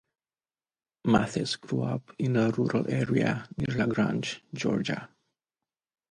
[1.05, 5.07] Mathis grew up in a rural area near LaGrange, Georgia.